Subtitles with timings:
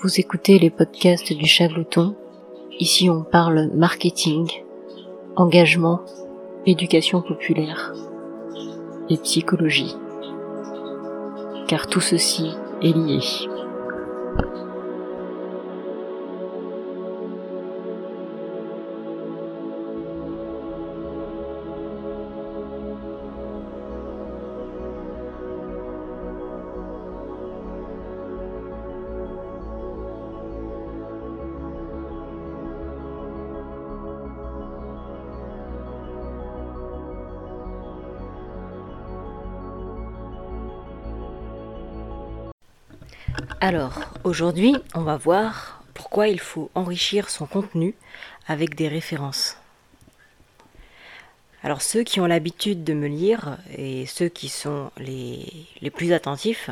[0.00, 2.14] Vous écoutez les podcasts du Chavlouton.
[2.78, 4.48] Ici, on parle marketing,
[5.34, 6.02] engagement,
[6.66, 7.92] éducation populaire
[9.10, 9.96] et psychologie.
[11.66, 12.48] Car tout ceci
[12.80, 13.18] est lié.
[43.60, 47.94] Alors, aujourd'hui, on va voir pourquoi il faut enrichir son contenu
[48.46, 49.56] avec des références.
[51.64, 56.70] Alors, ceux qui ont l'habitude de me lire et ceux qui sont les, plus attentifs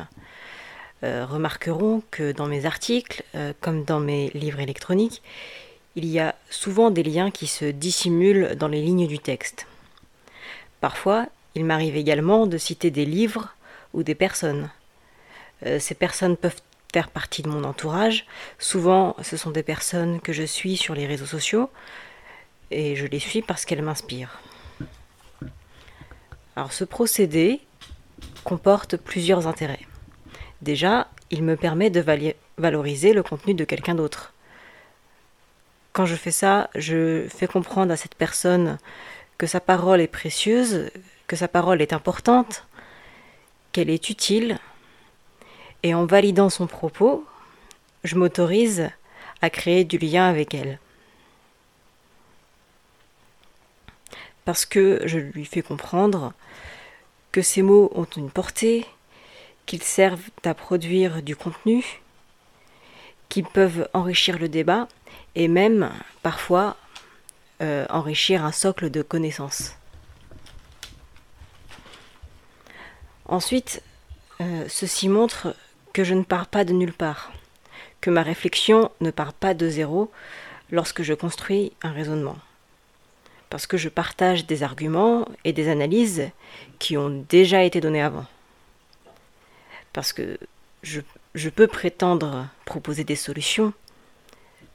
[1.02, 5.22] euh, remarqueront que dans mes articles, euh, comme dans mes livres électroniques,
[5.96, 9.66] il y a souvent des liens qui se dissimulent dans les lignes du texte.
[10.80, 13.54] Parfois, il m'arrive également de citer des livres
[13.92, 14.70] ou des personnes.
[15.64, 16.60] Euh, ces personnes peuvent
[16.92, 18.26] faire partie de mon entourage.
[18.58, 21.70] Souvent, ce sont des personnes que je suis sur les réseaux sociaux
[22.70, 24.40] et je les suis parce qu'elles m'inspirent.
[26.56, 27.60] Alors ce procédé
[28.44, 29.86] comporte plusieurs intérêts.
[30.62, 32.04] Déjà, il me permet de
[32.56, 34.32] valoriser le contenu de quelqu'un d'autre.
[35.92, 38.78] Quand je fais ça, je fais comprendre à cette personne
[39.38, 40.90] que sa parole est précieuse,
[41.26, 42.66] que sa parole est importante,
[43.72, 44.58] qu'elle est utile,
[45.82, 47.24] et en validant son propos,
[48.04, 48.90] je m'autorise
[49.42, 50.78] à créer du lien avec elle.
[54.44, 56.32] Parce que je lui fais comprendre
[57.32, 58.86] que ces mots ont une portée,
[59.66, 62.00] qu'ils servent à produire du contenu,
[63.28, 64.88] qu'ils peuvent enrichir le débat
[65.34, 65.90] et même
[66.22, 66.76] parfois
[67.60, 69.76] euh, enrichir un socle de connaissances.
[73.26, 73.82] Ensuite,
[74.40, 75.56] euh, ceci montre
[75.96, 77.32] que je ne pars pas de nulle part,
[78.02, 80.12] que ma réflexion ne part pas de zéro
[80.70, 82.36] lorsque je construis un raisonnement.
[83.48, 86.28] Parce que je partage des arguments et des analyses
[86.78, 88.26] qui ont déjà été donnés avant.
[89.94, 90.38] Parce que
[90.82, 91.00] je,
[91.34, 93.72] je peux prétendre proposer des solutions,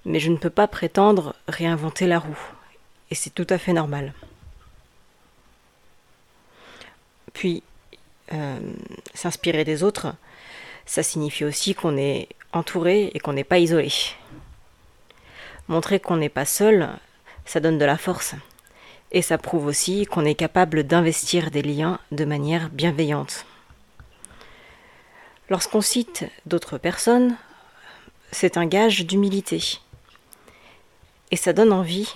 [0.06, 2.44] mais je ne peux pas prétendre réinventer la roue.
[3.12, 4.16] Et c'est tout à fait normal.
[7.34, 7.62] Puis,
[8.34, 8.60] euh,
[9.14, 10.16] s'inspirer des autres,
[10.86, 13.92] ça signifie aussi qu'on est entouré et qu'on n'est pas isolé.
[15.68, 16.90] Montrer qu'on n'est pas seul,
[17.46, 18.36] ça donne de la force.
[19.12, 23.46] Et ça prouve aussi qu'on est capable d'investir des liens de manière bienveillante.
[25.50, 27.36] Lorsqu'on cite d'autres personnes,
[28.32, 29.80] c'est un gage d'humilité.
[31.30, 32.14] Et ça donne envie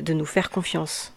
[0.00, 1.12] de nous faire confiance.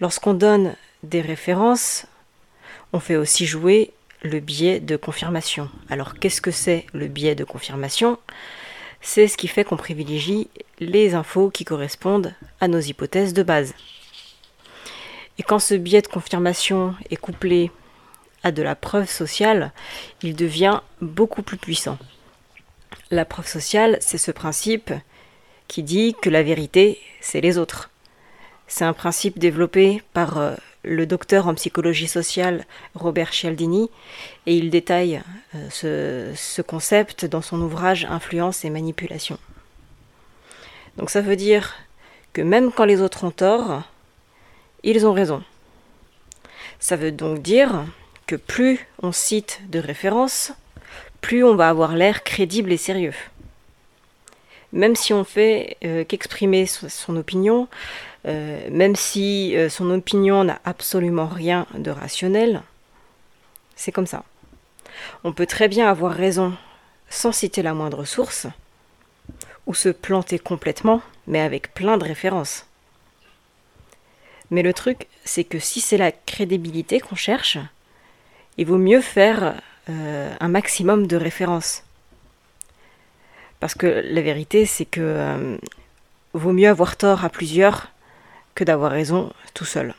[0.00, 2.06] Lorsqu'on donne des références,
[2.94, 3.90] on fait aussi jouer
[4.22, 5.68] le biais de confirmation.
[5.90, 8.18] Alors qu'est-ce que c'est le biais de confirmation?
[9.00, 13.74] C'est ce qui fait qu'on privilégie les infos qui correspondent à nos hypothèses de base.
[15.38, 17.72] Et quand ce biais de confirmation est couplé
[18.44, 19.72] à de la preuve sociale,
[20.22, 21.98] il devient beaucoup plus puissant.
[23.10, 24.92] La preuve sociale, c'est ce principe
[25.66, 27.90] qui dit que la vérité, c'est les autres.
[28.68, 30.54] C'est un principe développé par euh,
[30.84, 32.64] le docteur en psychologie sociale
[32.94, 33.90] Robert Cialdini,
[34.46, 35.22] et il détaille
[35.54, 39.38] euh, ce, concept dans son ouvrage Influence et manipulation.
[40.96, 41.74] Donc ça veut dire
[42.32, 43.82] que même quand les autres ont tort,
[44.82, 45.42] ils ont raison.
[46.78, 47.84] Ça veut donc dire
[48.26, 50.52] que plus on cite de références,
[51.20, 53.14] plus on va avoir l'air crédible et sérieux.
[54.74, 57.68] Même si on fait euh, qu'exprimer son opinion,
[58.26, 62.60] euh, même si euh, son opinion n'a absolument rien de rationnel,
[63.76, 64.24] c'est comme ça.
[65.22, 66.54] On peut très bien avoir raison
[67.08, 68.48] sans citer la moindre source,
[69.66, 72.66] ou se planter complètement, mais avec plein de références.
[74.50, 77.58] Mais le truc, c'est que si c'est la crédibilité qu'on cherche,
[78.58, 79.54] il vaut mieux faire
[79.86, 81.83] un maximum de références.
[83.60, 85.58] Parce que la vérité, c'est que
[86.34, 87.88] vaut mieux avoir tort à plusieurs
[88.54, 89.94] que d'avoir raison tout seul.